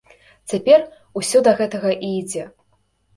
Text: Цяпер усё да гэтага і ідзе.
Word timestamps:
Цяпер 0.53 0.85
усё 1.21 1.41
да 1.47 1.53
гэтага 1.59 1.91
і 2.09 2.09
ідзе. 2.23 2.47